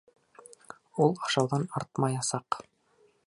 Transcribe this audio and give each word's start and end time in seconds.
Ул 1.05 1.13
ашауҙан 1.27 1.67
артмаясаҡ. 1.81 2.61